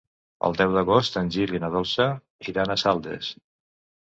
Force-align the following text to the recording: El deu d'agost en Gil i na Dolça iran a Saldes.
El 0.47 0.55
deu 0.61 0.71
d'agost 0.77 1.19
en 1.21 1.29
Gil 1.35 1.53
i 1.57 1.61
na 1.65 1.69
Dolça 1.75 2.09
iran 2.53 2.73
a 2.73 2.79
Saldes. 2.85 3.31